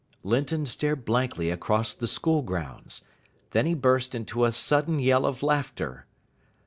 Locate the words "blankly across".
1.05-1.93